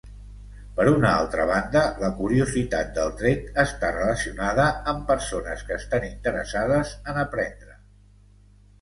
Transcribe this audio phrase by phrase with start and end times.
[0.77, 6.99] Per una altra banda, la curiositat del tret, està relacionada amb persones que esta interessades
[7.13, 7.83] en aprendre.